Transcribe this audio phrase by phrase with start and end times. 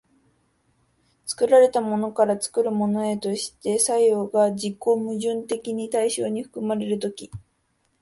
[1.27, 7.29] 作られたものから作るものへとして作用が自己矛盾的に対象に含まれる時、